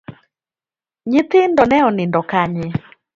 Nyithindo 1.09 1.63
ne 1.67 1.77
onindo 1.87 2.21
kanye? 2.31 2.67